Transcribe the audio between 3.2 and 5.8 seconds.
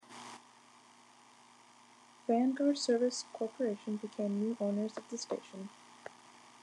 Corporation became new owners of the station.